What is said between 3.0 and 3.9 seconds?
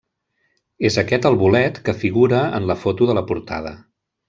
de la portada.